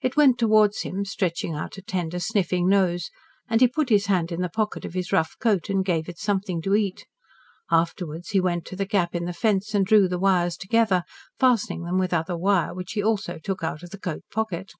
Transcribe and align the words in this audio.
It 0.00 0.16
went 0.16 0.36
towards 0.36 0.80
him, 0.82 1.04
stretching 1.04 1.54
out 1.54 1.78
a 1.78 1.82
tender 1.82 2.18
sniffing 2.18 2.68
nose, 2.68 3.08
and 3.48 3.60
he 3.60 3.68
put 3.68 3.88
his 3.88 4.06
hand 4.06 4.32
in 4.32 4.40
the 4.40 4.48
pocket 4.48 4.84
of 4.84 4.94
his 4.94 5.12
rough 5.12 5.36
coat 5.38 5.70
and 5.70 5.84
gave 5.84 6.08
it 6.08 6.18
something 6.18 6.60
to 6.62 6.74
eat. 6.74 7.06
Afterwards 7.70 8.30
he 8.30 8.40
went 8.40 8.64
to 8.66 8.74
the 8.74 8.84
gap 8.84 9.14
in 9.14 9.26
the 9.26 9.32
fence 9.32 9.72
and 9.72 9.86
drew 9.86 10.08
the 10.08 10.18
wires 10.18 10.56
together, 10.56 11.04
fastening 11.38 11.84
them 11.84 11.98
with 12.00 12.12
other 12.12 12.36
wire, 12.36 12.74
which 12.74 12.94
he 12.94 13.02
also 13.04 13.38
took 13.38 13.62
out 13.62 13.84
of 13.84 13.90
the 13.90 13.98
coat 14.00 14.24
pocket. 14.34 14.72